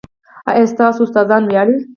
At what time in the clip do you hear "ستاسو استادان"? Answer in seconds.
0.73-1.43